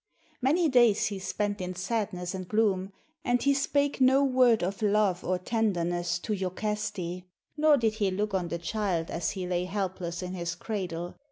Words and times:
Many 0.41 0.67
days 0.67 1.05
he 1.09 1.19
spent 1.19 1.61
in 1.61 1.75
sadness 1.75 2.33
and 2.33 2.47
gloom, 2.47 2.91
and 3.23 3.39
he 3.39 3.53
spake 3.53 4.01
no 4.01 4.23
word 4.23 4.63
of 4.63 4.81
love 4.81 5.23
or 5.23 5.37
tenderness 5.37 6.17
to 6.21 6.33
lokaste, 6.33 7.21
nor 7.55 7.77
did 7.77 7.93
he 7.93 8.09
look 8.09 8.33
on 8.33 8.47
the 8.47 8.57
child 8.57 9.11
as 9.11 9.29
he 9.37 9.45
lay 9.45 9.65
helpless 9.65 10.23
in 10.23 10.33
his 10.33 10.55
cradle. 10.55 11.13